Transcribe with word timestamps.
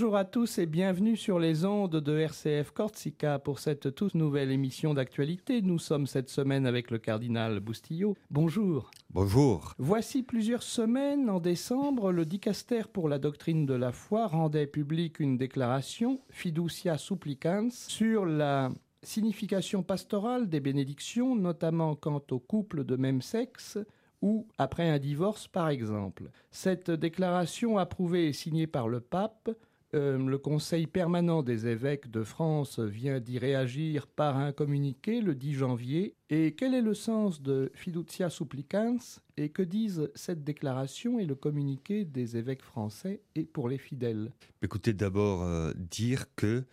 Bonjour 0.00 0.16
à 0.16 0.24
tous 0.24 0.56
et 0.56 0.64
bienvenue 0.64 1.14
sur 1.14 1.38
les 1.38 1.66
ondes 1.66 1.96
de 1.96 2.18
RCF 2.18 2.70
Corsica 2.70 3.38
pour 3.38 3.58
cette 3.58 3.94
toute 3.94 4.14
nouvelle 4.14 4.50
émission 4.50 4.94
d'actualité. 4.94 5.60
Nous 5.60 5.78
sommes 5.78 6.06
cette 6.06 6.30
semaine 6.30 6.64
avec 6.64 6.90
le 6.90 6.96
cardinal 6.96 7.60
Boustillot. 7.60 8.16
Bonjour. 8.30 8.90
Bonjour. 9.10 9.74
Voici 9.76 10.22
plusieurs 10.22 10.62
semaines, 10.62 11.28
en 11.28 11.38
décembre, 11.38 12.12
le 12.12 12.24
dicaster 12.24 12.84
pour 12.90 13.10
la 13.10 13.18
doctrine 13.18 13.66
de 13.66 13.74
la 13.74 13.92
foi 13.92 14.26
rendait 14.26 14.66
publique 14.66 15.20
une 15.20 15.36
déclaration, 15.36 16.22
Fiducia 16.30 16.96
Supplicans, 16.96 17.70
sur 17.70 18.24
la 18.24 18.70
signification 19.02 19.82
pastorale 19.82 20.48
des 20.48 20.60
bénédictions, 20.60 21.36
notamment 21.36 21.94
quant 21.94 22.22
aux 22.30 22.40
couples 22.40 22.84
de 22.84 22.96
même 22.96 23.20
sexe, 23.20 23.76
ou 24.22 24.46
après 24.56 24.88
un 24.88 24.98
divorce 24.98 25.46
par 25.46 25.68
exemple. 25.68 26.30
Cette 26.50 26.90
déclaration 26.90 27.76
approuvée 27.76 28.28
et 28.28 28.32
signée 28.32 28.66
par 28.66 28.88
le 28.88 29.00
pape 29.00 29.50
euh, 29.92 30.18
le 30.18 30.38
Conseil 30.38 30.86
permanent 30.86 31.42
des 31.42 31.66
évêques 31.66 32.10
de 32.10 32.22
France 32.22 32.78
vient 32.78 33.18
d'y 33.18 33.38
réagir 33.38 34.06
par 34.06 34.36
un 34.36 34.52
communiqué 34.52 35.20
le 35.20 35.34
10 35.34 35.54
janvier. 35.54 36.14
Et 36.28 36.54
quel 36.54 36.74
est 36.74 36.80
le 36.80 36.94
sens 36.94 37.42
de 37.42 37.72
Fiducia 37.74 38.30
Supplicans? 38.30 39.00
Et 39.36 39.48
que 39.48 39.62
disent 39.62 40.08
cette 40.14 40.44
déclaration 40.44 41.18
et 41.18 41.26
le 41.26 41.34
communiqué 41.34 42.04
des 42.04 42.36
évêques 42.36 42.62
français 42.62 43.22
et 43.34 43.44
pour 43.44 43.68
les 43.68 43.78
fidèles? 43.78 44.30
Écoutez, 44.62 44.92
d'abord 44.92 45.42
euh, 45.42 45.72
dire 45.74 46.26
que 46.36 46.64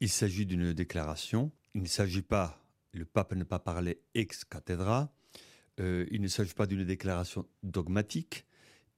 il 0.00 0.08
s'agit 0.08 0.46
d'une 0.46 0.72
déclaration. 0.72 1.52
Il 1.74 1.82
ne 1.82 1.88
s'agit 1.88 2.22
pas, 2.22 2.64
le 2.92 3.04
pape 3.04 3.34
n'a 3.34 3.44
pas 3.44 3.58
parlé 3.58 4.00
ex 4.14 4.44
cathedra. 4.44 5.12
Euh, 5.78 6.06
il 6.10 6.20
ne 6.22 6.28
s'agit 6.28 6.54
pas 6.54 6.66
d'une 6.66 6.84
déclaration 6.84 7.46
dogmatique. 7.62 8.46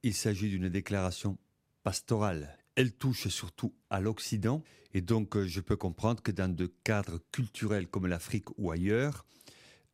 Il 0.01 0.13
s'agit 0.13 0.49
d'une 0.49 0.69
déclaration 0.69 1.37
pastorale 1.83 2.57
elle 2.75 2.91
touche 2.91 3.27
surtout 3.27 3.73
à 3.89 3.99
l'Occident, 3.99 4.63
et 4.93 5.01
donc 5.01 5.35
euh, 5.35 5.47
je 5.47 5.61
peux 5.61 5.75
comprendre 5.75 6.21
que 6.21 6.31
dans 6.31 6.53
des 6.53 6.69
cadres 6.83 7.19
culturels 7.31 7.87
comme 7.87 8.07
l'Afrique 8.07 8.49
ou 8.57 8.71
ailleurs, 8.71 9.25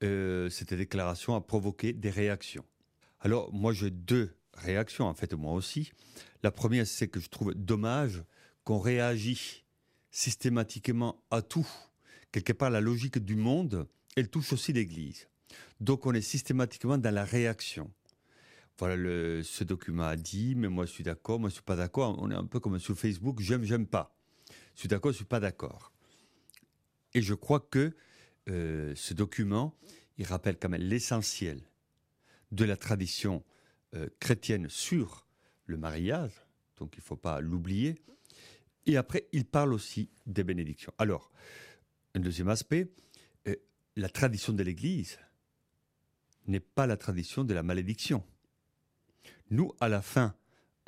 euh, 0.03 0.49
cette 0.49 0.73
déclaration 0.73 1.35
a 1.35 1.41
provoqué 1.41 1.93
des 1.93 2.09
réactions. 2.09 2.65
Alors 3.19 3.53
moi 3.53 3.73
j'ai 3.73 3.91
deux 3.91 4.35
réactions, 4.53 5.05
en 5.05 5.13
fait 5.13 5.33
moi 5.33 5.53
aussi. 5.53 5.91
La 6.43 6.52
première 6.52 6.87
c'est 6.87 7.07
que 7.07 7.19
je 7.19 7.29
trouve 7.29 7.53
dommage 7.53 8.23
qu'on 8.63 8.79
réagit 8.79 9.63
systématiquement 10.09 11.23
à 11.29 11.41
tout. 11.41 11.67
Quelque 12.31 12.53
part 12.53 12.69
la 12.69 12.81
logique 12.81 13.19
du 13.19 13.35
monde, 13.35 13.87
elle 14.15 14.29
touche 14.29 14.53
aussi 14.53 14.73
l'Église. 14.73 15.27
Donc 15.79 16.05
on 16.05 16.13
est 16.13 16.21
systématiquement 16.21 16.97
dans 16.97 17.13
la 17.13 17.25
réaction 17.25 17.91
voilà, 18.77 18.95
le, 18.95 19.44
ce 19.44 19.64
document 19.64 20.03
a 20.03 20.16
dit, 20.16 20.55
mais 20.55 20.67
moi 20.67 20.86
je 20.86 20.91
suis 20.91 21.03
d'accord, 21.03 21.39
moi 21.39 21.50
je 21.50 21.55
suis 21.55 21.64
pas 21.64 21.75
d'accord. 21.75 22.17
On 22.19 22.31
est 22.31 22.36
un 22.36 22.45
peu 22.45 22.59
comme 22.59 22.80
sur 22.80 22.97
Facebook, 22.97 23.39
j'aime, 23.39 23.64
j'aime 23.64 23.88
pas. 23.88 24.16
Je 24.75 24.81
suis 24.81 24.89
d'accord, 24.89 25.11
je 25.11 25.17
suis 25.17 25.25
pas 25.25 25.39
d'accord. 25.39 25.91
Et 27.14 27.22
je 27.22 27.33
crois 27.33 27.59
que 27.59 27.94
euh, 28.49 28.94
ce 28.95 29.14
document, 29.14 29.77
il 30.17 30.25
rappelle 30.25 30.58
quand 30.58 30.69
même 30.69 30.81
l'essentiel 30.81 31.61
de 32.52 32.66
la 32.66 32.77
tradition 32.77 33.44
euh, 33.95 34.08
chrétienne 34.19 34.67
sur 34.69 35.27
le 35.66 35.77
mariage, 35.77 36.33
donc 36.77 36.95
il 36.95 36.99
ne 36.99 37.03
faut 37.03 37.17
pas 37.17 37.39
l'oublier. 37.39 38.02
Et 38.86 38.97
après, 38.97 39.27
il 39.31 39.45
parle 39.45 39.73
aussi 39.73 40.09
des 40.25 40.44
bénédictions. 40.44 40.94
Alors, 40.97 41.31
un 42.16 42.19
deuxième 42.19 42.49
aspect, 42.49 42.92
euh, 43.47 43.55
la 43.95 44.09
tradition 44.09 44.53
de 44.53 44.64
l'Église 44.64 45.20
n'est 46.48 46.59
pas 46.59 46.88
la 46.88 46.98
tradition 46.98 47.43
de 47.43 47.53
la 47.53 47.64
malédiction. 47.64 48.23
Nous, 49.52 49.73
à 49.80 49.89
la 49.89 50.02
fin 50.02 50.34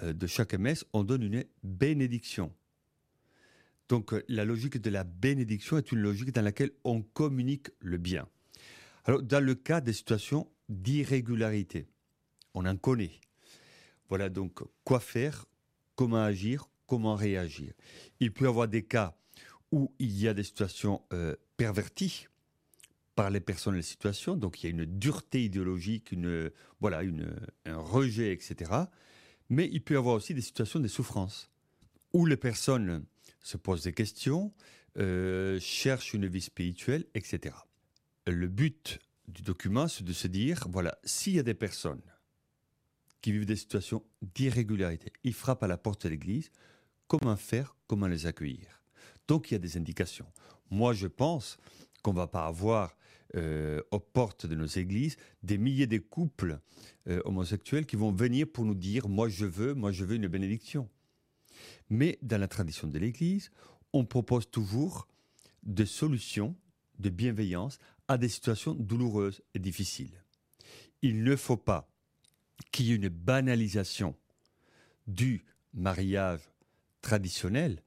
euh, 0.01 0.13
de 0.13 0.25
chaque 0.25 0.53
messe, 0.55 0.85
on 0.93 1.03
donne 1.03 1.23
une 1.23 1.43
bénédiction. 1.63 2.51
Donc 3.89 4.13
euh, 4.13 4.23
la 4.29 4.45
logique 4.45 4.81
de 4.81 4.89
la 4.89 5.03
bénédiction 5.03 5.77
est 5.77 5.91
une 5.91 5.99
logique 5.99 6.31
dans 6.31 6.41
laquelle 6.41 6.71
on 6.83 7.01
communique 7.01 7.67
le 7.79 7.97
bien. 7.97 8.27
Alors 9.05 9.21
dans 9.21 9.43
le 9.43 9.53
cas 9.53 9.81
des 9.81 9.93
situations 9.93 10.49
d'irrégularité, 10.69 11.87
on 12.53 12.65
en 12.65 12.77
connaît. 12.77 13.19
Voilà 14.07 14.29
donc 14.29 14.61
quoi 14.85 15.01
faire, 15.01 15.45
comment 15.95 16.23
agir, 16.23 16.69
comment 16.87 17.15
réagir. 17.15 17.73
Il 18.21 18.31
peut 18.31 18.45
y 18.45 18.47
avoir 18.47 18.69
des 18.69 18.83
cas 18.83 19.15
où 19.71 19.91
il 19.99 20.17
y 20.17 20.27
a 20.27 20.33
des 20.33 20.43
situations 20.43 21.01
euh, 21.11 21.35
perverties, 21.57 22.27
par 23.15 23.29
les 23.29 23.39
personnes 23.39 23.75
et 23.75 23.77
les 23.77 23.83
situations. 23.83 24.35
Donc 24.35 24.61
il 24.61 24.65
y 24.65 24.67
a 24.67 24.71
une 24.71 24.85
dureté 24.85 25.43
idéologique, 25.43 26.11
une, 26.11 26.51
voilà, 26.79 27.01
un 27.65 27.77
rejet, 27.77 28.31
etc. 28.33 28.71
Mais 29.49 29.69
il 29.71 29.83
peut 29.83 29.93
y 29.93 29.97
avoir 29.97 30.15
aussi 30.15 30.33
des 30.33 30.41
situations 30.41 30.79
de 30.79 30.87
souffrance 30.87 31.49
où 32.13 32.25
les 32.25 32.37
personnes 32.37 33.05
se 33.41 33.57
posent 33.57 33.83
des 33.83 33.93
questions, 33.93 34.53
euh, 34.97 35.59
cherchent 35.59 36.13
une 36.13 36.27
vie 36.27 36.41
spirituelle, 36.41 37.05
etc. 37.13 37.55
Le 38.25 38.47
but 38.47 38.99
du 39.27 39.41
document, 39.41 39.87
c'est 39.87 40.03
de 40.03 40.13
se 40.13 40.27
dire, 40.27 40.67
voilà, 40.69 40.97
s'il 41.03 41.33
y 41.33 41.39
a 41.39 41.43
des 41.43 41.53
personnes 41.53 42.01
qui 43.21 43.31
vivent 43.31 43.45
des 43.45 43.55
situations 43.55 44.03
d'irrégularité, 44.21 45.11
ils 45.23 45.33
frappent 45.33 45.63
à 45.63 45.67
la 45.67 45.77
porte 45.77 46.03
de 46.03 46.09
l'Église, 46.09 46.51
comment 47.07 47.35
faire, 47.35 47.75
comment 47.87 48.07
les 48.07 48.25
accueillir? 48.25 48.81
Donc 49.27 49.49
il 49.49 49.53
y 49.53 49.55
a 49.55 49.59
des 49.59 49.77
indications. 49.77 50.27
Moi, 50.69 50.93
je 50.93 51.07
pense 51.07 51.57
qu'on 52.03 52.13
va 52.13 52.27
pas 52.27 52.45
avoir 52.45 52.95
euh, 53.35 53.81
aux 53.89 53.99
portes 53.99 54.45
de 54.45 54.53
nos 54.53 54.67
églises 54.67 55.17
des 55.41 55.57
milliers 55.57 55.87
de 55.87 55.97
couples 55.97 56.59
euh, 57.07 57.19
homosexuels 57.25 57.87
qui 57.87 57.95
vont 57.95 58.11
venir 58.11 58.45
pour 58.47 58.65
nous 58.65 58.75
dire 58.75 59.09
moi 59.09 59.27
je 59.27 59.45
veux, 59.45 59.73
moi 59.73 59.91
je 59.91 60.05
veux 60.05 60.15
une 60.15 60.27
bénédiction. 60.27 60.87
Mais 61.89 62.19
dans 62.21 62.39
la 62.39 62.47
tradition 62.47 62.87
de 62.87 62.99
l'Église, 62.99 63.49
on 63.91 64.05
propose 64.05 64.49
toujours 64.51 65.07
des 65.63 65.87
solutions 65.87 66.55
de 66.99 67.09
bienveillance 67.09 67.79
à 68.07 68.19
des 68.19 68.29
situations 68.29 68.75
douloureuses 68.75 69.41
et 69.55 69.59
difficiles. 69.59 70.23
Il 71.01 71.23
ne 71.23 71.35
faut 71.35 71.57
pas 71.57 71.89
qu'il 72.71 72.85
y 72.85 72.91
ait 72.91 72.97
une 72.97 73.09
banalisation 73.09 74.15
du 75.07 75.43
mariage 75.73 76.41
traditionnel 77.01 77.81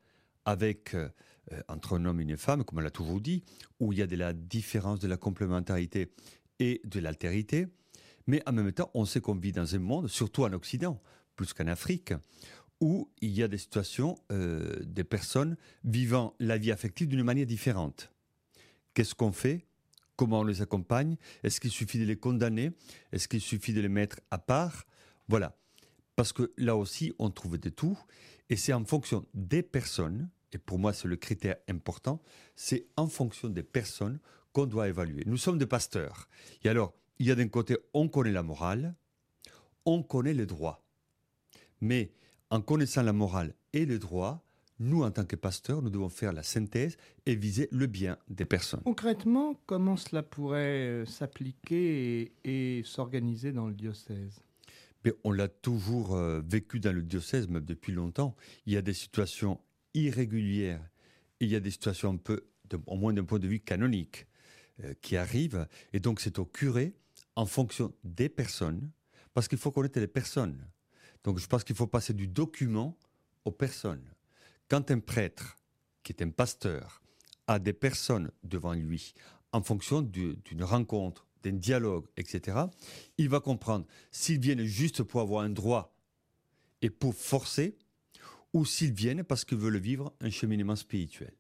avec 0.45 0.97
euh, 1.53 1.61
entre 1.69 1.99
un 1.99 2.05
homme 2.05 2.21
et 2.21 2.25
une 2.25 2.37
femme, 2.37 2.65
comme 2.65 2.79
on 2.79 2.83
l'a 2.83 2.91
toujours 2.91 3.21
dit, 3.21 3.43
où 3.81 3.93
il 3.93 3.99
y 3.99 4.03
a 4.03 4.07
de 4.07 4.17
la 4.17 4.33
différence, 4.33 5.01
de 5.01 5.09
la 5.09 5.17
complémentarité 5.17 6.13
et 6.59 6.81
de 6.85 7.01
l'altérité. 7.01 7.67
Mais 8.27 8.43
en 8.47 8.53
même 8.53 8.73
temps, 8.73 8.91
on 8.95 9.05
sait 9.05 9.21
qu'on 9.21 9.37
vit 9.37 9.53
dans 9.53 9.75
un 9.75 9.79
monde, 9.79 10.09
surtout 10.09 10.45
en 10.45 10.53
Occident, 10.53 11.01
plus 11.37 11.53
qu'en 11.53 11.67
Afrique, 11.67 12.13
où 12.81 13.11
il 13.21 13.31
y 13.31 13.43
a 13.43 13.49
des 13.49 13.59
situations, 13.59 14.17
euh, 14.33 14.77
des 14.85 15.05
personnes 15.05 15.57
vivant 15.85 16.35
la 16.41 16.59
vie 16.59 16.73
affective 16.73 17.09
d'une 17.09 17.23
manière 17.23 17.47
différente. 17.47 18.13
Qu'est-ce 18.95 19.15
qu'on 19.15 19.33
fait? 19.33 19.67
Comment 20.17 20.41
on 20.41 20.45
les 20.45 20.63
accompagne? 20.63 21.17
Est-ce 21.43 21.61
qu'il 21.61 21.71
suffit 21.71 21.99
de 21.99 22.05
les 22.05 22.17
condamner? 22.17 22.73
Est-ce 23.13 23.29
qu'il 23.29 23.41
suffit 23.41 23.75
de 23.75 23.81
les 23.81 23.89
mettre 23.89 24.21
à 24.31 24.39
part? 24.39 24.87
Voilà. 25.29 25.57
Parce 26.17 26.33
que 26.33 26.53
là 26.57 26.77
aussi, 26.77 27.13
on 27.19 27.31
trouve 27.31 27.59
de 27.59 27.69
tout. 27.69 27.99
Et 28.49 28.57
c'est 28.57 28.73
en 28.73 28.85
fonction 28.85 29.27
des 29.35 29.63
personnes 29.63 30.31
et 30.57 30.59
pour 30.59 30.79
moi 30.79 30.95
c'est 30.95 31.07
le 31.07 31.17
critère 31.17 31.57
important, 31.69 32.23
c'est 32.55 32.87
en 32.97 33.09
fonction 33.09 33.51
des 33.51 33.63
personnes 33.63 34.19
qu'on 34.53 34.65
doit 34.65 34.89
évaluer. 34.89 35.23
Nous 35.27 35.37
sommes 35.37 35.59
des 35.59 35.67
pasteurs. 35.67 36.29
Et 36.65 36.71
alors, 36.71 36.95
il 37.19 37.27
y 37.27 37.31
a 37.31 37.35
d'un 37.35 37.49
côté, 37.49 37.77
on 37.93 38.09
connaît 38.09 38.33
la 38.33 38.43
morale, 38.43 38.95
on 39.85 40.03
connaît 40.03 40.33
le 40.33 40.47
droit. 40.47 40.83
Mais 41.83 42.11
en 42.49 42.63
connaissant 42.63 43.03
la 43.03 43.13
morale 43.13 43.55
et 43.75 43.85
le 43.85 43.99
droit, 43.99 44.43
nous, 44.79 45.03
en 45.03 45.11
tant 45.11 45.27
que 45.27 45.37
pasteurs, 45.37 45.83
nous 45.83 45.91
devons 45.91 46.09
faire 46.09 46.33
la 46.33 46.43
synthèse 46.43 46.97
et 47.27 47.35
viser 47.35 47.69
le 47.71 47.87
bien 47.87 48.17
des 48.29 48.47
personnes. 48.47 48.81
Concrètement, 48.85 49.61
comment 49.67 49.97
cela 49.97 50.23
pourrait 50.23 50.89
euh, 50.89 51.07
s'appliquer 51.07 52.33
et, 52.45 52.83
s'organiser 52.85 53.53
dans 53.53 53.69
le 53.69 53.75
diocèse? 53.75 54.41
Mais 55.05 55.13
on 55.23 55.33
l'a 55.33 55.49
toujours 55.49 56.17
euh, 56.17 56.41
vécu 56.47 56.81
dans 56.81 56.95
le 56.95 57.03
diocèse, 57.03 57.47
même 57.49 57.65
depuis 57.65 57.93
longtemps. 57.93 58.35
Il 58.67 58.73
y 58.73 58.77
a 58.77 58.83
des 58.83 58.95
situations 58.95 59.61
irrégulières. 59.97 60.87
il 61.41 61.49
y 61.49 61.57
a 61.57 61.61
des 61.61 61.71
situations 61.71 62.13
un 62.13 62.17
peu, 62.17 62.47
au 62.87 62.97
moins 62.97 63.13
d'un 63.13 63.25
point 63.25 63.39
de 63.39 63.49
vue 63.49 63.61
canonique, 63.61 64.27
euh, 64.85 64.95
qui 65.01 65.17
arrivent. 65.17 65.67
Et 65.93 66.01
donc 66.01 66.21
c'est 66.21 66.39
au 66.39 66.45
curé, 66.45 66.95
en 67.35 67.47
fonction 67.47 67.93
des 68.05 68.29
personnes, 68.29 68.91
parce 69.35 69.49
qu'il 69.49 69.59
faut 69.59 69.71
connaître 69.71 69.99
les 69.99 70.07
personnes. 70.07 70.67
Donc 71.25 71.39
je 71.39 71.47
pense 71.47 71.65
qu'il 71.65 71.77
faut 71.77 71.87
passer 71.87 72.15
du 72.15 72.29
document 72.29 72.97
aux 73.45 73.53
personnes. 73.53 74.05
Quand 74.69 74.91
un 74.91 75.01
prêtre, 75.01 75.57
qui 76.03 76.13
est 76.13 76.23
un 76.23 76.31
pasteur, 76.31 77.03
a 77.47 77.59
des 77.59 77.73
personnes 77.73 78.31
devant 78.43 78.73
lui, 78.73 79.15
en 79.53 79.63
fonction 79.63 80.03
d'une 80.03 80.65
rencontre, 80.65 81.27
d'un 81.43 81.53
dialogue, 81.53 82.07
etc., 82.17 82.59
il 83.19 83.29
va 83.29 83.41
comprendre 83.41 83.87
s'ils 84.11 84.41
viennent 84.41 84.65
juste 84.65 85.03
pour 85.03 85.21
avoir 85.21 85.43
un 85.43 85.51
droit 85.51 85.95
et 86.83 86.91
pour 86.91 87.15
forcer, 87.15 87.77
ou 88.53 88.65
s'ils 88.65 88.93
viennent 88.93 89.25
parce 89.25 89.45
qu'ils 89.45 89.59
veulent 89.59 89.79
vivre 89.79 90.15
un 90.21 90.31
cheminement 90.31 90.77
spirituel. 90.77 91.33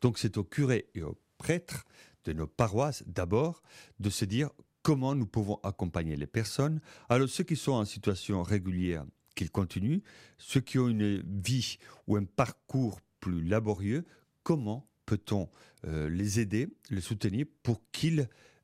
Donc 0.00 0.18
c'est 0.18 0.36
au 0.36 0.44
curé 0.44 0.88
et 0.94 1.02
aux 1.02 1.18
prêtres 1.38 1.84
de 2.24 2.32
nos 2.32 2.46
paroisses 2.46 3.02
d'abord 3.06 3.62
de 3.98 4.10
se 4.10 4.24
dire 4.24 4.50
comment 4.82 5.14
nous 5.14 5.26
pouvons 5.26 5.58
accompagner 5.62 6.16
les 6.16 6.26
personnes. 6.26 6.80
Alors 7.08 7.28
ceux 7.28 7.44
qui 7.44 7.56
sont 7.56 7.72
en 7.72 7.84
situation 7.84 8.42
régulière, 8.42 9.04
qu'ils 9.34 9.50
continuent. 9.50 10.00
Ceux 10.38 10.60
qui 10.60 10.78
ont 10.78 10.88
une 10.88 11.22
vie 11.42 11.78
ou 12.06 12.16
un 12.16 12.24
parcours 12.24 13.00
plus 13.20 13.42
laborieux, 13.42 14.04
comment 14.42 14.88
peut-on 15.06 15.48
euh, 15.86 16.08
les 16.08 16.40
aider, 16.40 16.68
les 16.90 17.00
soutenir 17.00 17.46
pour 17.62 17.80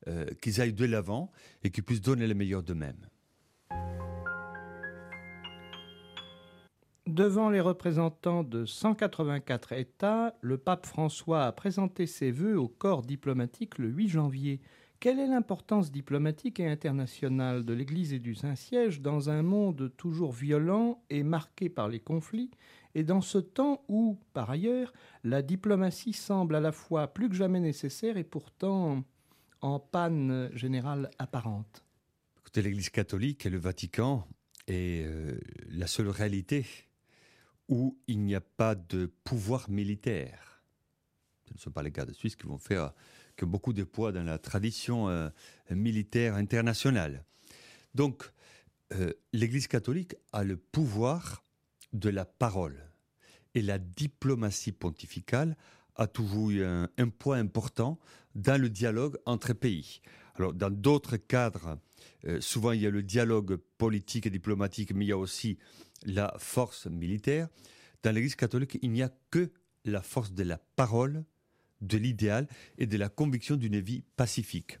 euh, 0.07 0.25
qu'ils 0.41 0.61
aillent 0.61 0.73
de 0.73 0.85
l'avant 0.85 1.31
et 1.63 1.71
qu'ils 1.71 1.83
puissent 1.83 2.01
donner 2.01 2.27
le 2.27 2.33
meilleur 2.33 2.63
d'eux-mêmes? 2.63 3.07
Devant 7.19 7.49
les 7.49 7.59
représentants 7.59 8.45
de 8.45 8.63
184 8.63 9.73
États, 9.73 10.37
le 10.39 10.57
pape 10.57 10.85
François 10.85 11.47
a 11.47 11.51
présenté 11.51 12.05
ses 12.05 12.31
vœux 12.31 12.57
au 12.57 12.69
corps 12.69 13.01
diplomatique 13.01 13.77
le 13.77 13.89
8 13.89 14.07
janvier. 14.07 14.61
Quelle 15.01 15.19
est 15.19 15.27
l'importance 15.27 15.91
diplomatique 15.91 16.61
et 16.61 16.69
internationale 16.69 17.65
de 17.65 17.73
l'Église 17.73 18.13
et 18.13 18.19
du 18.19 18.35
Saint-Siège 18.35 19.01
dans 19.01 19.29
un 19.29 19.41
monde 19.41 19.91
toujours 19.97 20.31
violent 20.31 21.03
et 21.09 21.23
marqué 21.23 21.67
par 21.67 21.89
les 21.89 21.99
conflits, 21.99 22.51
et 22.95 23.03
dans 23.03 23.19
ce 23.19 23.37
temps 23.37 23.83
où, 23.89 24.17
par 24.31 24.49
ailleurs, 24.49 24.93
la 25.25 25.41
diplomatie 25.41 26.13
semble 26.13 26.55
à 26.55 26.61
la 26.61 26.71
fois 26.71 27.09
plus 27.09 27.27
que 27.27 27.35
jamais 27.35 27.59
nécessaire 27.59 28.15
et 28.15 28.23
pourtant 28.23 29.03
en 29.59 29.77
panne 29.77 30.51
générale 30.53 31.09
apparente? 31.19 31.83
Écoutez, 32.39 32.61
l'Église 32.61 32.89
catholique 32.89 33.45
et 33.45 33.49
le 33.49 33.57
Vatican 33.57 34.25
est 34.67 35.03
euh, 35.05 35.37
la 35.67 35.87
seule 35.87 36.07
réalité 36.07 36.65
où 37.69 37.97
il 38.07 38.19
n'y 38.19 38.35
a 38.35 38.41
pas 38.41 38.75
de 38.75 39.05
pouvoir 39.23 39.69
militaire. 39.69 40.61
Ce 41.47 41.53
ne 41.53 41.59
sont 41.59 41.71
pas 41.71 41.83
les 41.83 41.91
gars 41.91 42.05
de 42.05 42.13
Suisse 42.13 42.35
qui 42.35 42.47
vont 42.47 42.57
faire 42.57 42.91
que 43.35 43.45
beaucoup 43.45 43.73
de 43.73 43.83
poids 43.83 44.11
dans 44.11 44.23
la 44.23 44.37
tradition 44.37 45.07
euh, 45.07 45.29
militaire 45.69 46.35
internationale. 46.35 47.23
Donc, 47.95 48.29
euh, 48.93 49.13
l'Église 49.33 49.67
catholique 49.67 50.15
a 50.33 50.43
le 50.43 50.57
pouvoir 50.57 51.43
de 51.93 52.09
la 52.09 52.25
parole. 52.25 52.85
Et 53.55 53.61
la 53.61 53.77
diplomatie 53.77 54.71
pontificale 54.71 55.55
a 55.95 56.07
toujours 56.07 56.51
eu 56.51 56.63
un, 56.63 56.87
poids 57.17 57.37
important 57.37 57.99
dans 58.35 58.59
le 58.59 58.69
dialogue 58.69 59.17
entre 59.25 59.53
pays. 59.53 60.01
Alors, 60.35 60.53
dans 60.53 60.69
d'autres 60.69 61.17
cadres, 61.17 61.77
euh, 62.25 62.41
souvent 62.41 62.71
il 62.71 62.81
y 62.81 62.87
a 62.87 62.89
le 62.89 63.03
dialogue 63.03 63.57
politique 63.77 64.25
et 64.25 64.29
diplomatique, 64.29 64.93
mais 64.93 65.05
il 65.05 65.09
y 65.09 65.13
a 65.13 65.17
aussi 65.17 65.57
la 66.05 66.35
force 66.37 66.87
militaire. 66.87 67.47
Dans 68.03 68.11
l'Église 68.11 68.35
catholique, 68.35 68.77
il 68.81 68.91
n'y 68.91 69.03
a 69.03 69.11
que 69.31 69.51
la 69.85 70.01
force 70.01 70.33
de 70.33 70.43
la 70.43 70.57
parole, 70.57 71.23
de 71.81 71.97
l'idéal 71.97 72.47
et 72.77 72.87
de 72.87 72.97
la 72.97 73.09
conviction 73.09 73.55
d'une 73.55 73.79
vie 73.79 74.03
pacifique. 74.15 74.79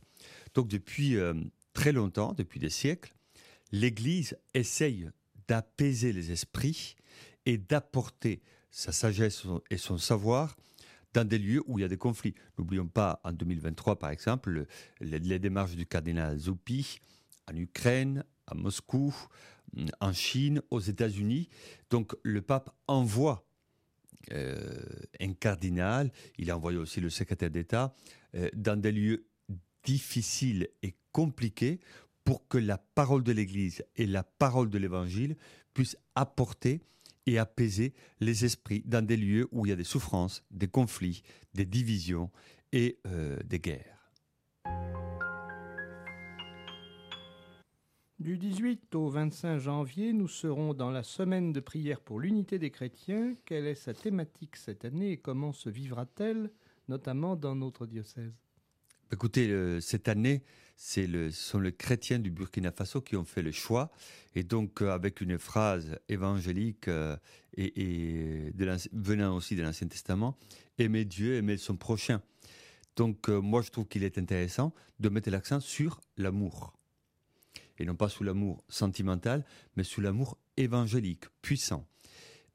Donc 0.53 0.67
depuis 0.67 1.15
euh, 1.15 1.33
très 1.73 1.91
longtemps, 1.91 2.33
depuis 2.33 2.59
des 2.59 2.69
siècles, 2.69 3.13
l'Église 3.71 4.37
essaye 4.53 5.09
d'apaiser 5.47 6.13
les 6.13 6.31
esprits 6.31 6.95
et 7.45 7.57
d'apporter 7.57 8.41
sa 8.71 8.91
sagesse 8.91 9.43
et 9.69 9.77
son 9.77 9.97
savoir 9.97 10.55
dans 11.13 11.27
des 11.27 11.39
lieux 11.39 11.63
où 11.65 11.79
il 11.79 11.81
y 11.81 11.85
a 11.85 11.87
des 11.87 11.97
conflits. 11.97 12.35
N'oublions 12.57 12.87
pas, 12.87 13.19
en 13.23 13.31
2023, 13.31 13.97
par 13.97 14.11
exemple, 14.11 14.65
les, 14.99 15.39
démarches 15.39 15.75
du 15.75 15.85
cardinal 15.85 16.37
Zuppi 16.37 16.99
en 17.51 17.55
Ukraine, 17.55 18.23
à 18.45 18.53
Moscou, 18.53 19.15
en 19.99 20.13
Chine, 20.13 20.61
aux 20.69 20.79
États-Unis. 20.79 21.49
Donc 21.89 22.15
le 22.23 22.41
pape 22.41 22.69
envoie 22.87 23.45
euh, 24.31 24.83
un 25.19 25.33
cardinal, 25.33 26.11
il 26.37 26.51
a 26.51 26.57
envoyé 26.57 26.77
aussi 26.77 27.01
le 27.01 27.09
secrétaire 27.09 27.49
d'État, 27.49 27.93
euh, 28.35 28.49
dans 28.53 28.79
des 28.79 28.91
lieux 28.91 29.25
difficiles 29.83 30.69
et 30.83 30.95
compliqués 31.11 31.79
pour 32.23 32.47
que 32.47 32.57
la 32.57 32.77
parole 32.77 33.23
de 33.23 33.31
l'Église 33.31 33.83
et 33.95 34.05
la 34.05 34.23
parole 34.23 34.69
de 34.69 34.77
l'Évangile 34.77 35.35
puissent 35.73 35.97
apporter 36.15 36.81
et 37.25 37.39
apaiser 37.39 37.93
les 38.19 38.45
esprits 38.45 38.83
dans 38.85 39.05
des 39.05 39.17
lieux 39.17 39.47
où 39.51 39.65
il 39.65 39.69
y 39.69 39.71
a 39.71 39.75
des 39.75 39.83
souffrances, 39.83 40.43
des 40.51 40.67
conflits, 40.67 41.23
des 41.53 41.65
divisions 41.65 42.29
et 42.71 42.99
euh, 43.07 43.37
des 43.45 43.59
guerres. 43.59 43.98
Du 48.19 48.37
18 48.37 48.93
au 48.95 49.07
25 49.07 49.59
janvier, 49.59 50.11
nous 50.11 50.27
serons 50.27 50.73
dans 50.73 50.91
la 50.91 51.03
semaine 51.03 51.53
de 51.53 51.61
prière 51.61 52.01
pour 52.01 52.19
l'unité 52.19 52.59
des 52.59 52.69
chrétiens. 52.69 53.33
Quelle 53.45 53.65
est 53.65 53.75
sa 53.75 53.93
thématique 53.93 54.57
cette 54.57 54.83
année 54.83 55.11
et 55.11 55.17
comment 55.17 55.53
se 55.53 55.69
vivra-t-elle, 55.69 56.51
notamment 56.89 57.37
dans 57.37 57.55
notre 57.55 57.87
diocèse? 57.87 58.33
Écoutez, 59.13 59.79
cette 59.79 60.09
année, 60.09 60.43
ce 60.75 61.29
sont 61.31 61.61
les 61.61 61.71
chrétiens 61.71 62.19
du 62.19 62.29
Burkina 62.29 62.73
Faso 62.73 62.99
qui 62.99 63.15
ont 63.15 63.23
fait 63.23 63.41
le 63.41 63.53
choix, 63.53 63.89
et 64.35 64.43
donc 64.43 64.81
euh, 64.81 64.91
avec 64.91 65.21
une 65.21 65.37
phrase 65.39 65.97
évangélique 66.09 66.89
euh, 66.89 67.15
et, 67.55 68.51
venant 68.91 69.37
aussi 69.37 69.55
de 69.55 69.63
l'Ancien 69.63 69.87
Testament, 69.87 70.37
aimer 70.77 71.05
Dieu, 71.05 71.35
aimer 71.35 71.55
son 71.55 71.77
prochain. 71.77 72.21
Donc 72.97 73.29
euh, 73.29 73.39
moi, 73.39 73.61
je 73.61 73.69
trouve 73.69 73.87
qu'il 73.87 74.03
est 74.03 74.17
intéressant 74.17 74.73
de 74.99 75.07
mettre 75.07 75.29
l'accent 75.29 75.61
sur 75.61 76.01
l'amour 76.17 76.78
et 77.79 77.85
non 77.85 77.95
pas 77.95 78.09
sous 78.09 78.23
l'amour 78.23 78.63
sentimental, 78.69 79.45
mais 79.75 79.83
sous 79.83 80.01
l'amour 80.01 80.37
évangélique, 80.57 81.25
puissant. 81.41 81.87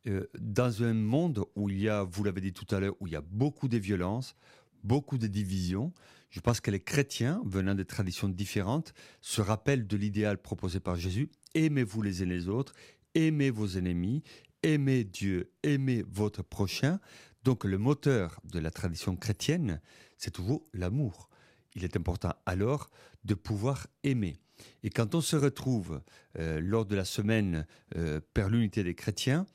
Euh, 0.06 0.26
dans 0.38 0.82
un 0.82 0.93
monde 0.93 1.44
où 1.56 1.71
il 1.71 1.81
y 1.81 1.88
a, 1.88 2.05
vous 2.05 2.25
l'avez 2.25 2.43
dit 2.43 2.53
tout 2.53 2.73
à 2.75 2.81
l'heure, 2.81 2.94
où 3.00 3.06
il 3.06 3.15
y 3.15 3.17
a 3.17 3.23
beaucoup 3.23 3.69
de 3.69 3.79
violences, 3.79 4.37
beaucoup 4.82 5.17
de 5.17 5.26
divisions, 5.26 5.93
je 6.29 6.41
pense 6.41 6.61
que 6.61 6.71
les 6.71 6.81
chrétiens, 6.81 7.41
venant 7.47 7.75
de 7.75 7.85
traditions 7.85 8.29
différentes, 8.29 8.93
se 9.21 9.41
rappellent 9.41 9.87
de 9.87 9.97
l'idéal 9.97 10.37
proposé 10.37 10.81
par 10.81 10.97
Jésus. 10.97 11.31
Aimez-vous 11.55 12.03
les 12.03 12.23
uns 12.23 12.27
les 12.27 12.49
autres, 12.49 12.75
aimez 13.15 13.50
vos 13.50 13.69
ennemis, 13.69 14.23
aimez 14.62 15.05
Dieu, 15.05 15.53
aimez 15.62 16.05
votre 16.09 16.43
prochain. 16.43 16.99
Donc 17.44 17.65
le 17.65 17.79
moteur 17.79 18.41
de 18.44 18.59
la 18.59 18.70
tradition 18.70 19.17
chrétienne, 19.17 19.81
c'est 20.19 20.32
toujours 20.32 20.67
l'amour. 20.73 21.31
Il 21.77 21.85
est 21.85 21.97
important 21.97 22.32
alors 22.47 22.91
de 23.25 23.35
pouvoir 23.35 23.87
aimer. 24.03 24.41
Et 24.83 24.91
quand 24.91 25.15
on 25.15 25.21
se 25.21 25.37
retrouve 25.37 26.01
euh, 26.39 26.61
lors 26.61 26.85
de 26.85 26.95
la 26.95 27.05
semaine 27.05 27.67
euh, 27.97 28.21
l'unité 28.49 28.85
des 28.85 28.95
chrétiens, 28.95 29.47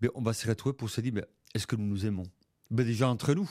ben, 0.00 0.10
on 0.14 0.22
va 0.22 0.32
se 0.32 0.46
retrouver 0.48 0.74
pour 0.74 0.90
se 0.90 1.00
dire, 1.00 1.12
ben, 1.12 1.26
est-ce 1.54 1.66
que 1.66 1.76
nous 1.76 1.86
nous 1.86 2.06
aimons? 2.06 2.26
Ben, 2.70 2.84
Déjà 2.84 3.08
entre 3.08 3.34
nous, 3.34 3.50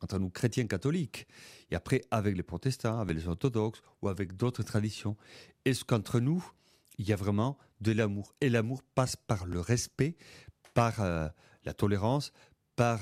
entre 0.00 0.18
nous 0.18 0.30
chrétiens 0.30 0.66
catholiques, 0.66 1.26
et 1.70 1.74
après 1.74 2.02
avec 2.10 2.36
les 2.36 2.42
protestants, 2.42 2.98
avec 2.98 3.16
les 3.16 3.28
orthodoxes 3.28 3.82
ou 4.00 4.08
avec 4.08 4.36
d'autres 4.36 4.62
traditions. 4.62 5.16
Est-ce 5.64 5.84
qu'entre 5.84 6.20
nous, 6.20 6.44
il 6.98 7.08
y 7.08 7.12
a 7.12 7.16
vraiment 7.16 7.58
de 7.80 7.92
l'amour? 7.92 8.34
Et 8.40 8.48
l'amour 8.48 8.82
passe 8.94 9.16
par 9.16 9.46
le 9.46 9.60
respect, 9.60 10.16
par 10.74 11.00
euh, 11.00 11.28
la 11.64 11.74
tolérance, 11.74 12.32
par 12.74 13.00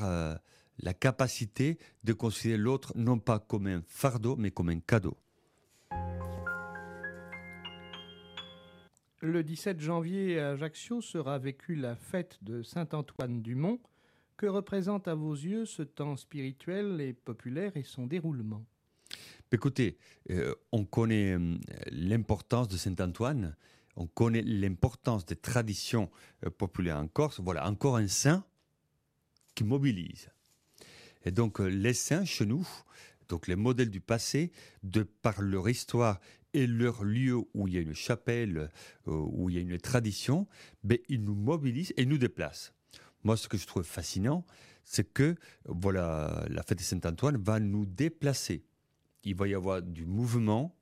la 0.82 0.94
capacité 0.94 1.78
de 2.04 2.12
considérer 2.12 2.59
l'autre 2.59 2.92
non 2.97 3.18
pas 3.18 3.38
comme 3.38 3.66
un 3.68 3.82
fardeau, 3.87 4.37
mais 4.37 4.50
comme 4.50 4.68
un 4.68 4.80
cadeau. 4.80 5.16
Le 9.22 9.42
17 9.42 9.80
janvier 9.80 10.40
à 10.40 10.52
Ajaccio 10.52 11.02
sera 11.02 11.38
vécue 11.38 11.74
la 11.74 11.94
fête 11.94 12.38
de 12.40 12.62
Saint-Antoine 12.62 13.42
du 13.42 13.54
Mont. 13.54 13.78
Que 14.38 14.46
représente 14.46 15.08
à 15.08 15.14
vos 15.14 15.34
yeux 15.34 15.66
ce 15.66 15.82
temps 15.82 16.16
spirituel 16.16 17.02
et 17.02 17.12
populaire 17.12 17.76
et 17.76 17.82
son 17.82 18.06
déroulement? 18.06 18.64
Écoutez, 19.52 19.98
euh, 20.30 20.54
on 20.72 20.86
connaît 20.86 21.32
euh, 21.32 21.58
l'importance 21.90 22.68
de 22.68 22.78
Saint-Antoine, 22.78 23.56
on 23.94 24.06
connaît 24.06 24.40
l'importance 24.40 25.26
des 25.26 25.36
traditions 25.36 26.10
euh, 26.46 26.50
populaires 26.50 26.96
en 26.96 27.06
Corse. 27.06 27.40
Voilà, 27.40 27.68
encore 27.68 27.98
un 27.98 28.08
saint 28.08 28.42
qui 29.54 29.64
mobilise. 29.64 30.30
Et 31.26 31.30
donc 31.30 31.58
les 31.58 31.92
saints 31.92 32.24
chez 32.24 32.46
nous, 32.46 32.66
donc 33.28 33.48
les 33.48 33.56
modèles 33.56 33.90
du 33.90 34.00
passé, 34.00 34.50
de 34.82 35.02
par 35.02 35.42
leur 35.42 35.68
histoire 35.68 36.20
et 36.54 36.66
leur 36.66 37.04
lieu 37.04 37.37
où 37.54 37.69
il 37.69 37.75
y 37.75 37.78
a 37.78 37.80
une 37.80 37.95
chapelle, 37.95 38.71
euh, 39.09 39.12
où 39.12 39.50
il 39.50 39.57
y 39.57 39.59
a 39.59 39.62
une 39.62 39.78
tradition, 39.78 40.47
ben, 40.85 40.99
ils 41.09 41.23
nous 41.23 41.35
mobilisent 41.35 41.92
et 41.97 42.07
nous 42.07 42.19
déplacent. 42.19 42.73
Moi, 43.23 43.37
ce 43.37 43.49
que 43.49 43.59
je 43.59 43.66
trouve 43.66 43.83
fascinant, 43.83 44.45
c'est 44.85 45.12
que 45.12 45.37
voilà, 45.66 46.45
la 46.49 46.62
fête 46.62 46.78
de 46.78 46.83
Saint-Antoine 46.83 47.37
va 47.37 47.61
nous 47.61 47.87
déplacer. 47.87 48.64
Il 49.25 49.37
va 49.37 49.47
y 49.47 49.54
avoir 49.54 49.83
du 49.83 50.07
mouvement, 50.07 50.75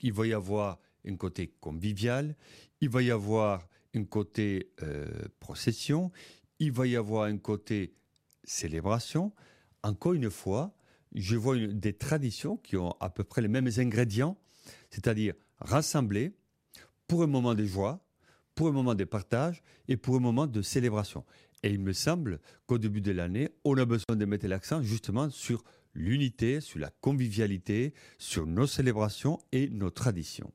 il 0.00 0.12
va 0.12 0.26
y 0.26 0.32
avoir 0.32 0.78
un 1.06 1.16
côté 1.16 1.52
convivial, 1.60 2.34
il 2.80 2.88
va 2.88 3.02
y 3.02 3.10
avoir 3.10 3.68
un 3.94 4.04
côté 4.04 4.72
euh, 4.82 5.06
procession, 5.38 6.10
il 6.58 6.72
va 6.72 6.86
y 6.86 6.96
avoir 6.96 7.24
un 7.24 7.38
côté 7.38 7.94
célébration. 8.44 9.32
Encore 9.82 10.14
une 10.14 10.30
fois, 10.30 10.74
je 11.14 11.36
vois 11.36 11.56
des 11.58 11.92
traditions 11.92 12.56
qui 12.56 12.76
ont 12.76 12.94
à 13.00 13.10
peu 13.10 13.24
près 13.24 13.42
les 13.42 13.48
mêmes 13.48 13.70
ingrédients 13.76 14.36
c'est-à-dire 14.90 15.34
rassembler 15.58 16.32
pour 17.08 17.22
un 17.22 17.26
moment 17.26 17.54
de 17.54 17.64
joie, 17.64 18.04
pour 18.54 18.68
un 18.68 18.72
moment 18.72 18.94
de 18.94 19.04
partage 19.04 19.62
et 19.88 19.96
pour 19.96 20.16
un 20.16 20.20
moment 20.20 20.46
de 20.46 20.62
célébration. 20.62 21.24
Et 21.62 21.70
il 21.70 21.80
me 21.80 21.92
semble 21.92 22.40
qu'au 22.66 22.78
début 22.78 23.00
de 23.00 23.12
l'année, 23.12 23.50
on 23.64 23.76
a 23.76 23.84
besoin 23.84 24.16
de 24.16 24.24
mettre 24.24 24.46
l'accent 24.46 24.82
justement 24.82 25.30
sur 25.30 25.62
l'unité, 25.94 26.60
sur 26.60 26.78
la 26.78 26.90
convivialité, 27.00 27.94
sur 28.18 28.46
nos 28.46 28.66
célébrations 28.66 29.38
et 29.52 29.68
nos 29.70 29.90
traditions. 29.90 30.52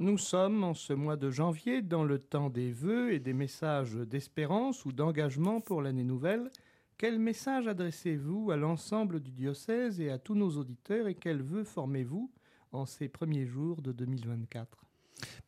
Nous 0.00 0.18
sommes 0.18 0.64
en 0.64 0.74
ce 0.74 0.92
mois 0.92 1.16
de 1.16 1.30
janvier 1.30 1.80
dans 1.80 2.02
le 2.02 2.18
temps 2.18 2.50
des 2.50 2.72
vœux 2.72 3.12
et 3.12 3.20
des 3.20 3.32
messages 3.32 3.94
d'espérance 3.94 4.84
ou 4.84 4.92
d'engagement 4.92 5.60
pour 5.60 5.82
l'année 5.82 6.02
nouvelle. 6.02 6.50
Quel 6.96 7.18
message 7.18 7.66
adressez-vous 7.66 8.52
à 8.52 8.56
l'ensemble 8.56 9.20
du 9.20 9.32
diocèse 9.32 10.00
et 10.00 10.10
à 10.10 10.18
tous 10.18 10.36
nos 10.36 10.56
auditeurs 10.56 11.08
et 11.08 11.16
quels 11.16 11.42
vœux 11.42 11.64
formez-vous 11.64 12.30
en 12.70 12.86
ces 12.86 13.08
premiers 13.08 13.46
jours 13.46 13.82
de 13.82 13.90
2024 13.90 14.86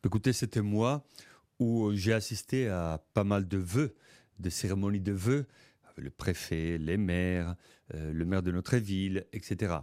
Écoutez, 0.03 0.33
c'était 0.33 0.61
moi 0.61 1.05
où 1.59 1.91
j'ai 1.93 2.11
assisté 2.11 2.67
à 2.67 3.01
pas 3.13 3.23
mal 3.23 3.47
de 3.47 3.57
vœux, 3.57 3.95
de 4.39 4.49
cérémonies 4.49 4.99
de 4.99 5.13
vœux, 5.13 5.47
le 5.95 6.09
préfet, 6.09 6.77
les 6.77 6.97
maires, 6.97 7.55
euh, 7.93 8.11
le 8.11 8.25
maire 8.25 8.43
de 8.43 8.51
notre 8.51 8.75
ville, 8.75 9.25
etc. 9.31 9.75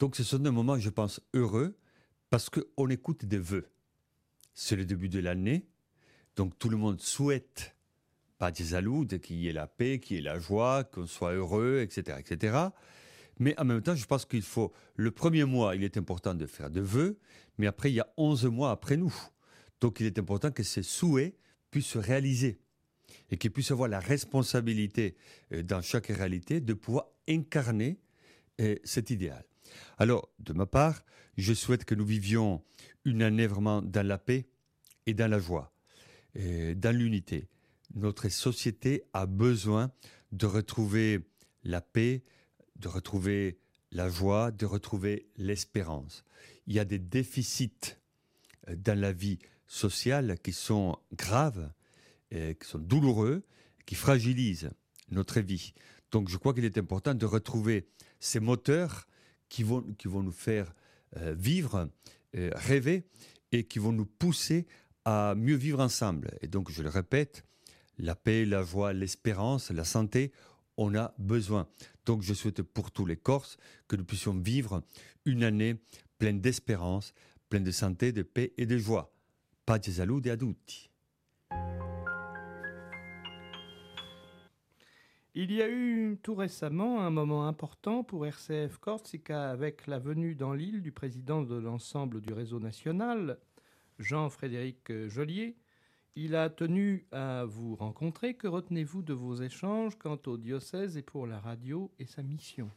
Donc 0.00 0.16
ce 0.16 0.24
sont 0.24 0.38
des 0.38 0.50
moments, 0.50 0.78
je 0.78 0.90
pense, 0.90 1.20
heureux 1.32 1.76
parce 2.28 2.50
qu'on 2.50 2.88
écoute 2.88 3.24
des 3.24 3.38
vœux. 3.38 3.68
C'est 4.54 4.76
le 4.76 4.84
début 4.84 5.08
de 5.08 5.20
l'année, 5.20 5.68
donc 6.34 6.58
tout 6.58 6.68
le 6.68 6.76
monde 6.76 7.00
souhaite, 7.00 7.76
pas 8.38 8.50
des 8.50 8.74
aloudes, 8.74 9.18
qu'il 9.18 9.36
y 9.36 9.48
ait 9.48 9.52
la 9.52 9.66
paix, 9.66 9.98
qu'il 9.98 10.16
y 10.16 10.20
ait 10.20 10.22
la 10.22 10.38
joie, 10.38 10.84
qu'on 10.84 11.06
soit 11.06 11.32
heureux, 11.32 11.80
etc., 11.80 12.18
etc. 12.20 12.56
Mais 13.38 13.58
en 13.58 13.64
même 13.64 13.82
temps, 13.82 13.94
je 13.94 14.06
pense 14.06 14.24
qu'il 14.24 14.42
faut, 14.42 14.72
le 14.96 15.10
premier 15.10 15.44
mois, 15.44 15.76
il 15.76 15.84
est 15.84 15.96
important 15.96 16.34
de 16.34 16.46
faire 16.46 16.70
des 16.70 16.80
vœux, 16.80 17.18
mais 17.58 17.66
après, 17.66 17.90
il 17.90 17.94
y 17.94 18.00
a 18.00 18.08
11 18.16 18.46
mois 18.46 18.70
après 18.70 18.96
nous. 18.96 19.14
Donc 19.80 20.00
il 20.00 20.06
est 20.06 20.18
important 20.18 20.50
que 20.50 20.62
ces 20.62 20.82
souhaits 20.82 21.36
puissent 21.70 21.86
se 21.86 21.98
réaliser 21.98 22.60
et 23.30 23.36
qu'ils 23.36 23.52
puissent 23.52 23.70
avoir 23.70 23.88
la 23.88 24.00
responsabilité 24.00 25.16
euh, 25.52 25.62
dans 25.62 25.82
chaque 25.82 26.08
réalité 26.08 26.60
de 26.60 26.74
pouvoir 26.74 27.06
incarner 27.28 28.00
euh, 28.60 28.76
cet 28.84 29.10
idéal. 29.10 29.44
Alors, 29.98 30.28
de 30.38 30.52
ma 30.52 30.66
part, 30.66 31.04
je 31.36 31.52
souhaite 31.54 31.84
que 31.84 31.94
nous 31.94 32.04
vivions 32.04 32.62
une 33.04 33.22
année 33.22 33.46
vraiment 33.46 33.82
dans 33.82 34.06
la 34.06 34.18
paix 34.18 34.48
et 35.06 35.14
dans 35.14 35.28
la 35.28 35.38
joie, 35.38 35.72
et 36.34 36.74
dans 36.74 36.94
l'unité. 36.94 37.48
Notre 37.94 38.28
société 38.28 39.04
a 39.12 39.26
besoin 39.26 39.90
de 40.32 40.46
retrouver 40.46 41.20
la 41.64 41.80
paix, 41.80 42.22
de 42.76 42.88
retrouver 42.88 43.58
la 43.92 44.08
joie, 44.08 44.50
de 44.50 44.66
retrouver 44.66 45.28
l'espérance. 45.36 46.24
Il 46.66 46.74
y 46.74 46.78
a 46.78 46.84
des 46.84 46.98
déficits 46.98 47.96
euh, 48.68 48.76
dans 48.76 48.98
la 48.98 49.12
vie 49.12 49.38
sociale 49.66 50.38
qui 50.42 50.52
sont 50.52 50.96
graves, 51.14 51.70
et 52.30 52.56
qui 52.60 52.68
sont 52.68 52.78
douloureux, 52.78 53.42
qui 53.86 53.94
fragilisent 53.94 54.70
notre 55.10 55.40
vie. 55.40 55.72
Donc 56.10 56.28
je 56.28 56.36
crois 56.36 56.52
qu'il 56.52 56.64
est 56.64 56.76
important 56.76 57.14
de 57.14 57.26
retrouver 57.26 57.88
ces 58.20 58.40
moteurs 58.40 59.06
qui 59.48 59.62
vont, 59.62 59.82
qui 59.98 60.08
vont 60.08 60.22
nous 60.22 60.32
faire 60.32 60.74
euh, 61.16 61.34
vivre, 61.36 61.88
euh, 62.36 62.50
rêver 62.54 63.04
et 63.52 63.64
qui 63.64 63.78
vont 63.78 63.92
nous 63.92 64.06
pousser 64.06 64.66
à 65.04 65.34
mieux 65.34 65.54
vivre 65.54 65.80
ensemble. 65.80 66.30
Et 66.42 66.48
donc, 66.48 66.70
je 66.70 66.82
le 66.82 66.90
répète, 66.90 67.44
la 67.98 68.14
paix, 68.14 68.44
la 68.44 68.62
joie, 68.62 68.92
l'espérance, 68.92 69.70
la 69.70 69.84
santé, 69.84 70.32
on 70.76 70.94
a 70.94 71.14
besoin. 71.18 71.68
Donc, 72.06 72.22
je 72.22 72.32
souhaite 72.32 72.62
pour 72.62 72.90
tous 72.90 73.04
les 73.04 73.16
Corses 73.16 73.58
que 73.88 73.96
nous 73.96 74.04
puissions 74.04 74.38
vivre 74.38 74.82
une 75.24 75.44
année 75.44 75.76
pleine 76.18 76.40
d'espérance, 76.40 77.12
pleine 77.48 77.64
de 77.64 77.70
santé, 77.70 78.12
de 78.12 78.22
paix 78.22 78.52
et 78.56 78.66
de 78.66 78.78
joie. 78.78 79.12
Pas 79.66 79.78
de 79.78 79.90
salute 79.90 80.26
a 80.28 80.36
tutti. 80.36 80.88
Il 85.34 85.52
y 85.52 85.62
a 85.62 85.68
eu 85.68 86.18
tout 86.22 86.34
récemment 86.34 87.00
un 87.00 87.10
moment 87.10 87.46
important 87.46 88.02
pour 88.02 88.26
RCF 88.26 88.78
Corsica 88.78 89.50
avec 89.50 89.86
la 89.86 89.98
venue 89.98 90.34
dans 90.34 90.52
l'île 90.52 90.82
du 90.82 90.90
président 90.90 91.42
de 91.42 91.54
l'ensemble 91.54 92.20
du 92.20 92.32
réseau 92.32 92.58
national, 92.58 93.38
Jean-Frédéric 93.98 95.06
Joliet. 95.06 95.56
Il 96.20 96.34
a 96.34 96.50
tenu 96.50 97.06
à 97.12 97.44
vous 97.44 97.76
rencontrer. 97.76 98.34
Que 98.34 98.48
retenez-vous 98.48 99.02
de 99.02 99.12
vos 99.12 99.36
échanges 99.36 99.96
quant 99.96 100.18
au 100.26 100.36
diocèse 100.36 100.96
et 100.96 101.02
pour 101.02 101.28
la 101.28 101.38
radio 101.38 101.92
et 102.00 102.06
sa 102.06 102.24
mission? 102.24 102.68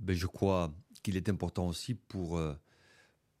Ben, 0.00 0.16
Je 0.16 0.26
crois 0.26 0.74
qu'il 1.04 1.16
est 1.16 1.28
important 1.28 1.68
aussi 1.68 1.94
pour, 1.94 2.38
euh, 2.38 2.54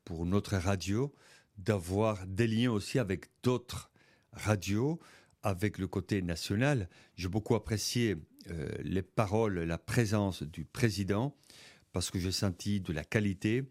pour 0.04 0.26
notre 0.26 0.56
radio 0.56 1.12
d'avoir 1.58 2.24
des 2.24 2.46
liens 2.46 2.70
aussi 2.70 3.00
avec 3.00 3.26
d'autres 3.42 3.90
radios, 4.30 5.00
avec 5.42 5.78
le 5.78 5.88
côté 5.88 6.22
national. 6.22 6.88
J'ai 7.16 7.26
beaucoup 7.26 7.56
apprécié 7.56 8.14
euh, 8.52 8.68
les 8.84 9.02
paroles, 9.02 9.58
la 9.58 9.78
présence 9.78 10.44
du 10.44 10.64
président, 10.64 11.36
parce 11.90 12.12
que 12.12 12.20
j'ai 12.20 12.30
senti 12.30 12.80
de 12.80 12.92
la 12.92 13.02
qualité, 13.02 13.64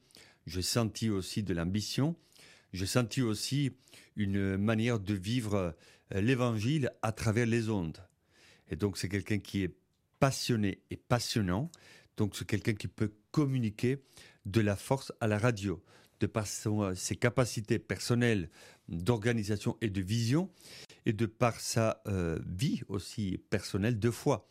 j'ai 0.47 0.61
senti 0.61 1.09
aussi 1.09 1.43
de 1.43 1.53
l'ambition, 1.53 2.17
j'ai 2.75 2.85
senti 2.85 3.21
aussi 3.21 3.71
une 4.15 4.57
manière 4.57 4.99
de 4.99 5.13
vivre 5.13 5.75
euh, 6.13 6.21
l'évangile 6.21 6.91
à 7.01 7.11
travers 7.11 7.45
les 7.45 7.69
ondes. 7.69 7.97
Et 8.69 8.75
donc 8.75 8.97
c'est 8.97 9.09
quelqu'un 9.09 9.39
qui 9.39 9.63
est 9.63 9.75
passionné 10.19 10.81
et 10.89 10.97
passionnant, 10.97 11.69
donc 12.17 12.35
c'est 12.35 12.47
quelqu'un 12.47 12.73
qui 12.73 12.87
peut 12.87 13.11
communiquer 13.31 13.97
de 14.45 14.61
la 14.61 14.75
force 14.75 15.11
à 15.19 15.27
la 15.27 15.37
radio, 15.37 15.83
de 16.19 16.27
par 16.27 16.47
ses 16.47 17.15
capacités 17.15 17.79
personnelles 17.79 18.49
d'organisation 18.87 19.77
et 19.81 19.89
de 19.89 20.01
vision, 20.01 20.49
et 21.05 21.13
de 21.13 21.25
par 21.25 21.59
sa 21.59 22.01
euh, 22.07 22.39
vie 22.45 22.81
aussi 22.87 23.39
personnelle 23.49 23.99
de 23.99 24.11
foi. 24.11 24.49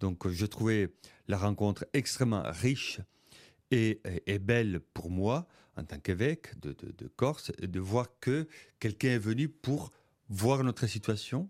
Donc 0.00 0.28
je 0.28 0.46
trouvais 0.46 0.92
la 1.26 1.38
rencontre 1.38 1.86
extrêmement 1.92 2.42
riche 2.44 3.00
et, 3.70 4.00
belle 4.38 4.80
pour 4.94 5.10
moi, 5.10 5.46
en 5.76 5.84
tant 5.84 5.98
qu'évêque 5.98 6.58
de, 6.60 6.74
Corse, 7.16 7.52
de 7.52 7.80
voir 7.80 8.08
que 8.20 8.48
quelqu'un 8.80 9.10
est 9.10 9.18
venu 9.18 9.48
pour 9.48 9.90
voir 10.28 10.64
notre 10.64 10.86
situation, 10.86 11.48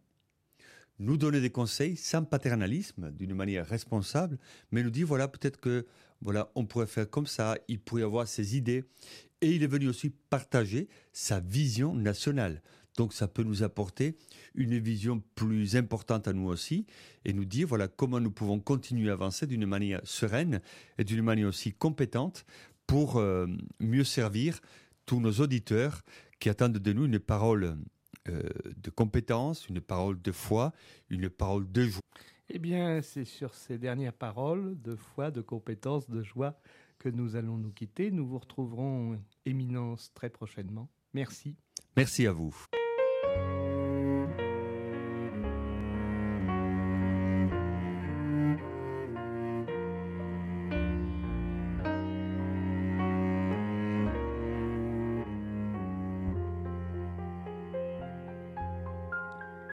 nous 0.99 1.17
donner 1.17 1.41
des 1.41 1.51
conseils 1.51 1.97
sans 1.97 2.25
paternalisme, 2.25 3.13
d'une 3.13 3.35
manière 3.35 3.67
responsable, 3.67 4.39
mais 4.73 4.83
nous 4.83 4.91
dire 4.91 5.07
voilà 5.07 5.29
peut-être 5.29 5.61
que 5.61 5.87
voilà 6.21 6.51
on 6.57 6.67
pourrait 6.67 6.87
faire 6.87 7.09
comme 7.09 7.27
ça, 7.27 7.57
il 7.69 7.79
pourrait 7.79 8.03
avoir 8.03 8.27
ses 8.27 8.57
idées, 8.57 8.85
et 9.41 9.53
il 9.53 9.63
est 9.63 9.69
venu 9.69 9.89
aussi 9.89 10.11
partager 10.11 10.89
sa 11.13 11.39
vision 11.39 11.95
nationale. 11.95 12.63
Donc 12.99 13.13
ça 13.13 13.29
peut 13.29 13.45
nous 13.45 13.63
apporter 13.63 14.17
une 14.57 14.77
vision 14.77 15.23
plus 15.37 15.77
importante 15.77 16.27
à 16.27 16.33
nous 16.33 16.49
aussi 16.49 16.85
et 17.25 17.33
nous 17.33 17.45
dire 17.45 17.69
voilà 17.69 17.87
comment 17.87 18.19
nous 18.19 18.33
pouvons 18.33 18.59
continuer 18.59 19.09
à 19.11 19.13
avancer 19.13 19.47
d'une 19.47 19.67
manière 19.67 20.01
sereine 20.03 20.61
et 20.99 21.05
d'une 21.05 21.23
manière 21.23 21.47
aussi 21.47 21.73
compétente 21.73 22.45
pour 22.89 23.19
euh, 23.19 23.47
mieux 23.79 24.03
servir 24.03 24.59
tous 25.07 25.21
nos 25.21 25.31
auditeurs 25.35 26.03
qui 26.41 26.49
attendent 26.49 26.79
de 26.79 26.93
nous 26.93 27.05
une 27.05 27.21
parole 27.21 27.79
euh, 28.29 28.43
de 28.77 28.91
compétence, 28.91 29.69
une 29.69 29.81
parole 29.81 30.21
de 30.21 30.33
foi, 30.33 30.73
une 31.09 31.31
parole 31.31 31.71
de 31.71 31.85
joie. 31.85 32.03
Eh 32.51 32.59
bien, 32.59 33.01
c'est 33.01 33.25
sur 33.25 33.55
ces 33.55 33.79
dernières 33.79 34.13
paroles 34.13 34.77
de 34.83 34.97
foi, 34.97 35.31
de 35.31 35.41
compétence, 35.41 36.11
de 36.11 36.23
joie 36.23 36.59
que 36.99 37.09
nous 37.09 37.37
allons 37.37 37.59
nous 37.59 37.71
quitter. 37.71 38.11
Nous 38.11 38.27
vous 38.27 38.39
retrouverons, 38.39 39.21
Éminence, 39.45 40.13
très 40.15 40.31
prochainement. 40.31 40.89
Merci. 41.15 41.55
Merci 41.97 42.27
à 42.27 42.33
vous. 42.33 42.67